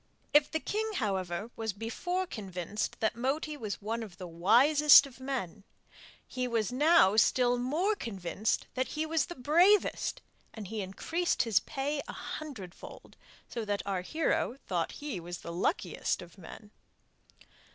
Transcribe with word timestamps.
If 0.33 0.49
the 0.49 0.59
king, 0.59 0.93
however, 0.93 1.51
was 1.55 1.73
before 1.73 2.25
convinced 2.25 2.99
that 3.01 3.15
Moti 3.15 3.55
was 3.55 3.83
one 3.83 4.01
of 4.01 4.17
the 4.17 4.25
wisest 4.25 5.05
of 5.05 5.19
men, 5.19 5.63
he 6.27 6.47
was 6.47 6.71
now 6.71 7.15
still 7.17 7.59
more 7.59 7.95
convinced 7.95 8.65
that 8.73 8.87
he 8.87 9.05
was 9.05 9.27
the 9.27 9.35
bravest, 9.35 10.23
and 10.55 10.65
he 10.69 10.81
increased 10.81 11.43
his 11.43 11.59
pay 11.59 12.01
a 12.07 12.13
hundredfold, 12.13 13.15
so 13.47 13.63
that 13.63 13.83
our 13.85 14.01
hero 14.01 14.57
thought 14.65 14.89
that 14.89 14.95
he 15.05 15.19
was 15.19 15.41
the 15.41 15.53
luckiest 15.53 16.23
of 16.23 16.35
men. 16.35 16.71